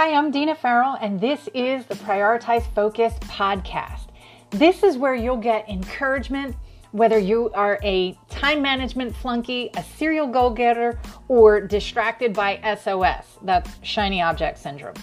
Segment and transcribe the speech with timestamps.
[0.00, 4.06] Hi, I'm Dina Farrell, and this is the Prioritize Focus podcast.
[4.48, 6.56] This is where you'll get encouragement,
[6.92, 13.26] whether you are a time management flunky, a serial goal getter, or distracted by SOS
[13.42, 14.94] that's shiny object syndrome.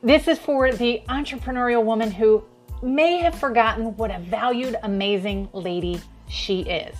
[0.00, 2.44] This is for the entrepreneurial woman who
[2.84, 6.94] may have forgotten what a valued, amazing lady she is.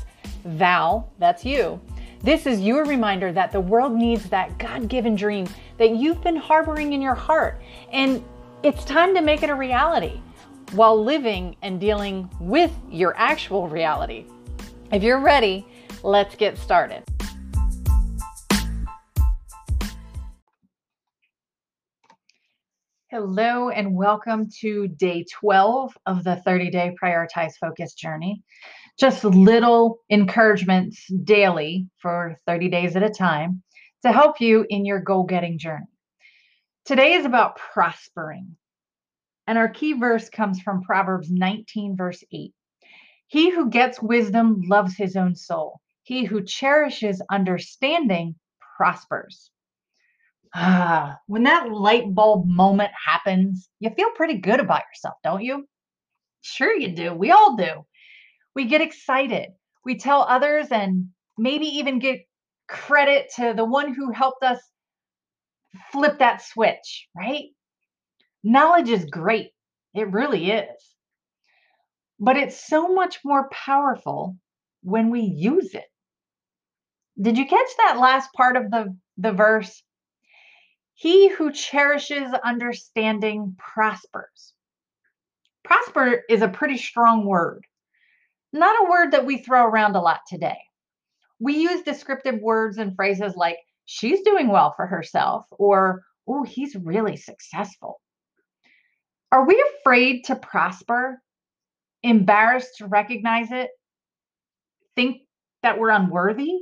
[0.45, 1.81] Val, that's you.
[2.27, 5.47] This is your reminder that the world needs that God given dream
[5.79, 7.63] that you've been harboring in your heart.
[7.93, 8.21] And
[8.65, 10.21] it's time to make it a reality
[10.73, 14.25] while living and dealing with your actual reality.
[14.91, 15.69] If you're ready,
[16.03, 17.05] let's get started.
[23.19, 28.43] Hello, and welcome to day 12 of the 30 day Prioritize Focus journey.
[29.01, 33.63] Just little encouragements daily for 30 days at a time
[34.03, 35.87] to help you in your goal getting journey.
[36.85, 38.55] Today is about prospering.
[39.47, 42.53] And our key verse comes from Proverbs 19, verse 8.
[43.29, 45.81] He who gets wisdom loves his own soul.
[46.03, 48.35] He who cherishes understanding
[48.77, 49.51] prospers.
[50.55, 55.69] Ah, when that light bulb moment happens, you feel pretty good about yourself, don't you?
[56.43, 57.15] Sure, you do.
[57.15, 57.87] We all do.
[58.55, 59.51] We get excited.
[59.85, 62.27] We tell others and maybe even get
[62.69, 64.61] credit to the one who helped us
[65.93, 67.47] flip that switch, right?
[68.45, 69.53] Knowledge is great.
[69.95, 70.95] It really is.
[72.19, 74.37] But it's so much more powerful
[74.83, 75.87] when we use it.
[77.21, 79.83] Did you catch that last part of the, the verse?
[80.99, 84.55] He who cherishes understanding prospers.
[85.63, 87.67] Prosper is a pretty strong word,
[88.55, 90.57] not a word that we throw around a lot today.
[91.39, 96.75] We use descriptive words and phrases like, she's doing well for herself, or, oh, he's
[96.75, 98.01] really successful.
[99.31, 101.21] Are we afraid to prosper?
[102.03, 103.69] Embarrassed to recognize it?
[104.95, 105.19] Think
[105.63, 106.55] that we're unworthy?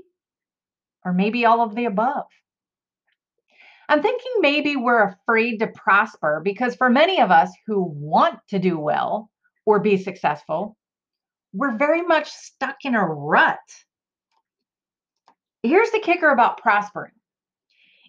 [1.05, 2.27] Or maybe all of the above?
[3.89, 8.59] I'm thinking maybe we're afraid to prosper because for many of us who want to
[8.59, 9.31] do well
[9.67, 10.77] or be successful,
[11.53, 13.59] we're very much stuck in a rut.
[15.63, 17.13] Here's the kicker about prospering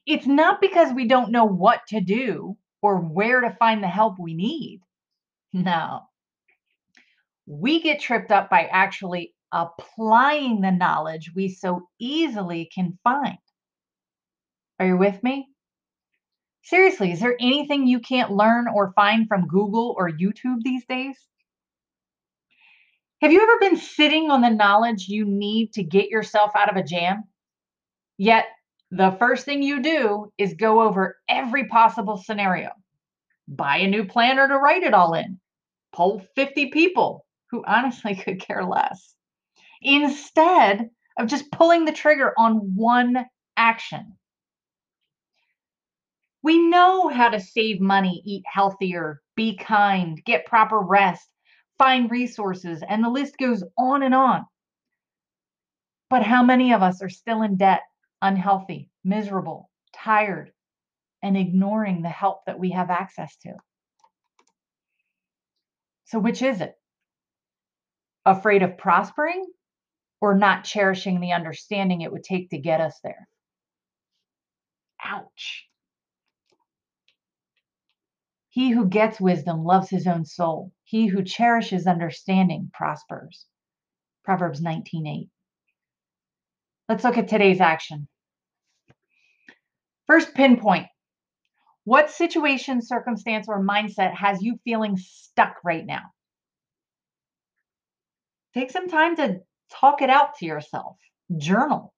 [0.06, 4.20] it's not because we don't know what to do or where to find the help
[4.20, 4.82] we need.
[5.52, 6.02] No.
[7.48, 13.38] We get tripped up by actually applying the knowledge we so easily can find.
[14.80, 15.48] Are you with me?
[16.66, 21.16] Seriously, is there anything you can't learn or find from Google or YouTube these days?
[23.22, 26.76] Have you ever been sitting on the knowledge you need to get yourself out of
[26.76, 27.26] a jam?
[28.18, 28.46] Yet,
[28.90, 32.72] the first thing you do is go over every possible scenario,
[33.48, 35.40] buy a new planner to write it all in,
[35.94, 39.14] poll 50 people who honestly could care less,
[39.84, 40.90] instead
[41.20, 43.24] of just pulling the trigger on one
[43.56, 44.18] action.
[46.46, 51.28] We know how to save money, eat healthier, be kind, get proper rest,
[51.80, 54.46] find resources, and the list goes on and on.
[56.08, 57.82] But how many of us are still in debt,
[58.22, 60.52] unhealthy, miserable, tired,
[61.24, 63.54] and ignoring the help that we have access to?
[66.04, 66.76] So, which is it?
[68.24, 69.48] Afraid of prospering
[70.22, 73.28] or not cherishing the understanding it would take to get us there?
[75.04, 75.68] Ouch.
[78.56, 80.72] He who gets wisdom loves his own soul.
[80.86, 83.48] He who cherishes understanding prospers.
[84.24, 85.30] Proverbs 19:8.
[86.88, 88.08] Let's look at today's action.
[90.08, 90.88] First pinpoint.
[91.84, 96.14] What situation, circumstance, or mindset has you feeling stuck right now?
[98.54, 100.96] Take some time to talk it out to yourself.
[101.36, 101.94] Journal.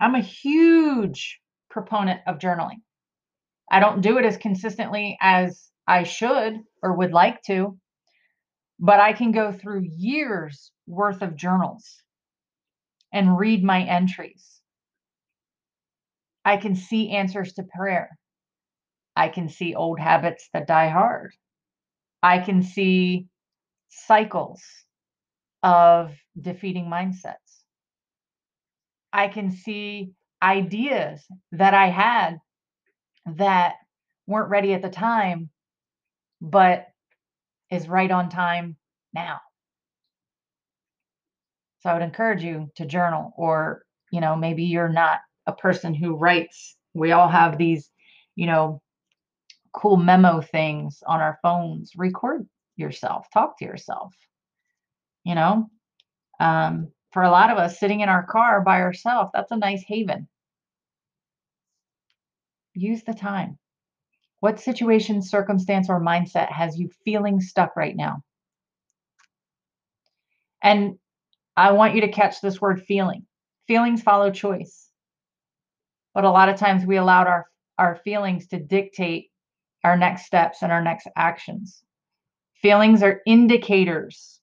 [0.00, 2.82] I'm a huge proponent of journaling.
[3.70, 7.78] I don't do it as consistently as I should or would like to,
[8.78, 11.84] but I can go through years worth of journals
[13.12, 14.60] and read my entries.
[16.44, 18.18] I can see answers to prayer.
[19.16, 21.32] I can see old habits that die hard.
[22.22, 23.26] I can see
[23.88, 24.62] cycles
[25.62, 27.64] of defeating mindsets.
[29.12, 30.12] I can see
[30.42, 32.38] ideas that I had
[33.36, 33.76] that
[34.26, 35.50] weren't ready at the time,
[36.40, 36.88] but
[37.70, 38.76] is right on time
[39.12, 39.40] now.
[41.80, 45.94] So I would encourage you to journal, or, you know, maybe you're not a person
[45.94, 46.76] who writes.
[46.94, 47.90] We all have these,
[48.34, 48.82] you know,
[49.72, 51.92] cool memo things on our phones.
[51.96, 54.12] Record yourself, talk to yourself.
[55.24, 55.70] You know,
[56.40, 59.84] um, for a lot of us, sitting in our car by ourselves, that's a nice
[59.86, 60.28] haven.
[62.78, 63.58] Use the time.
[64.38, 68.22] What situation, circumstance, or mindset has you feeling stuck right now?
[70.62, 70.98] And
[71.56, 73.26] I want you to catch this word feeling.
[73.66, 74.90] Feelings follow choice.
[76.14, 77.46] But a lot of times we allowed our,
[77.78, 79.30] our feelings to dictate
[79.82, 81.82] our next steps and our next actions.
[82.62, 84.40] Feelings are indicators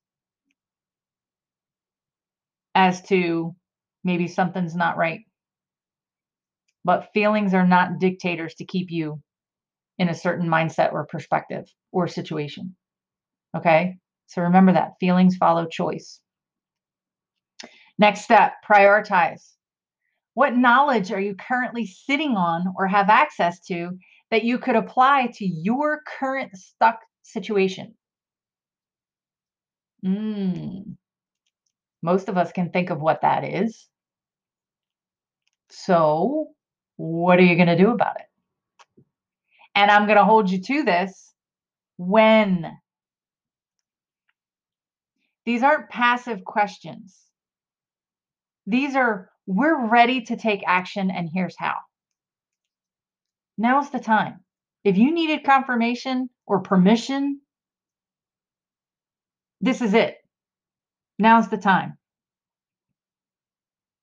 [2.73, 3.55] as to
[4.03, 5.24] maybe something's not right.
[6.85, 9.21] But feelings are not dictators to keep you
[9.97, 12.75] in a certain mindset or perspective or situation.
[13.57, 13.97] Okay?
[14.27, 16.21] So remember that feelings follow choice.
[17.97, 19.41] Next step prioritize.
[20.35, 23.97] What knowledge are you currently sitting on or have access to
[24.31, 27.95] that you could apply to your current stuck situation?
[30.05, 30.97] Mm.
[32.03, 33.87] Most of us can think of what that is.
[35.69, 36.49] So,
[36.97, 39.03] what are you going to do about it?
[39.75, 41.33] And I'm going to hold you to this
[41.97, 42.77] when.
[45.45, 47.15] These aren't passive questions.
[48.65, 51.75] These are, we're ready to take action, and here's how.
[53.57, 54.39] Now's the time.
[54.83, 57.41] If you needed confirmation or permission,
[59.61, 60.17] this is it.
[61.19, 61.97] Now's the time.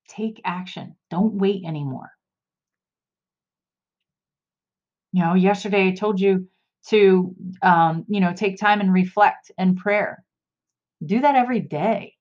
[0.09, 0.97] Take action.
[1.11, 2.11] Don't wait anymore.
[5.13, 6.49] You know, yesterday I told you
[6.89, 10.25] to, um, you know, take time and reflect and prayer.
[11.05, 12.15] Do that every day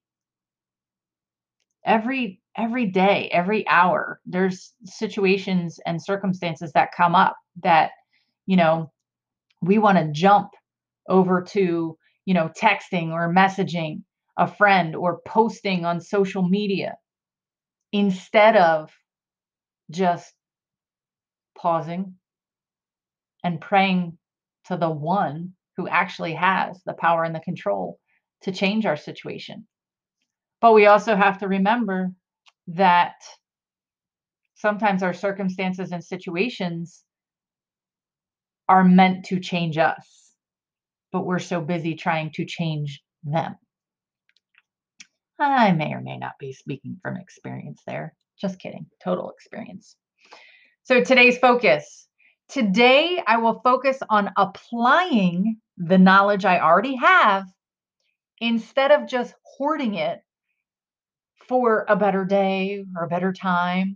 [1.85, 7.91] every every day every hour there's situations and circumstances that come up that
[8.45, 8.91] you know
[9.61, 10.51] we want to jump
[11.09, 14.01] over to you know texting or messaging
[14.37, 16.95] a friend or posting on social media
[17.91, 18.91] instead of
[19.91, 20.33] just
[21.57, 22.15] pausing
[23.43, 24.17] and praying
[24.65, 27.99] to the one who actually has the power and the control
[28.41, 29.65] to change our situation
[30.61, 32.11] but we also have to remember
[32.67, 33.15] that
[34.53, 37.03] sometimes our circumstances and situations
[38.69, 40.31] are meant to change us,
[41.11, 43.55] but we're so busy trying to change them.
[45.39, 48.15] I may or may not be speaking from experience there.
[48.39, 49.95] Just kidding, total experience.
[50.83, 52.07] So today's focus.
[52.51, 57.45] Today, I will focus on applying the knowledge I already have
[58.42, 60.19] instead of just hoarding it
[61.48, 63.95] for a better day or a better time,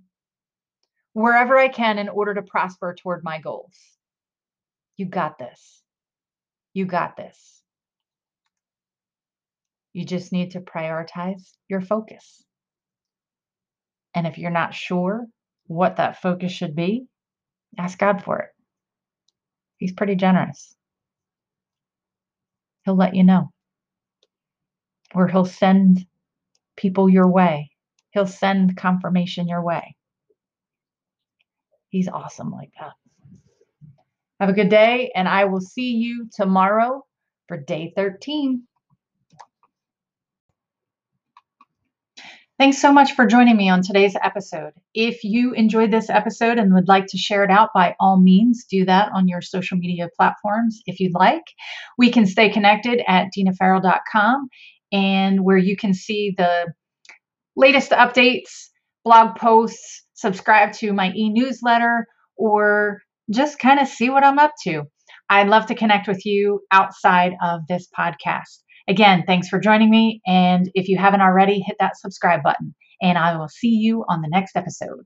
[1.11, 3.77] wherever I can in order to prosper toward my goals.
[4.95, 5.81] You got this.
[6.73, 7.61] You got this.
[9.91, 12.41] You just need to prioritize your focus.
[14.13, 15.25] And if you're not sure
[15.67, 17.07] what that focus should be,
[17.77, 18.49] ask God for it.
[19.77, 20.75] He's pretty generous.
[22.85, 23.51] He'll let you know.
[25.13, 26.05] Or he'll send
[26.77, 27.71] people your way.
[28.11, 29.95] He'll send confirmation your way.
[31.89, 32.93] He's awesome like that.
[34.39, 37.05] Have a good day, and I will see you tomorrow
[37.47, 38.63] for day 13.
[42.57, 44.71] Thanks so much for joining me on today's episode.
[44.93, 48.63] If you enjoyed this episode and would like to share it out, by all means,
[48.63, 51.43] do that on your social media platforms if you'd like.
[51.97, 54.47] We can stay connected at dinafarrell.com
[54.93, 56.71] and where you can see the
[57.57, 58.69] latest updates,
[59.03, 62.07] blog posts, subscribe to my e newsletter,
[62.37, 64.83] or just kind of see what I'm up to.
[65.29, 68.59] I'd love to connect with you outside of this podcast.
[68.87, 70.21] Again, thanks for joining me.
[70.27, 72.75] And if you haven't already, hit that subscribe button.
[73.01, 75.05] And I will see you on the next episode.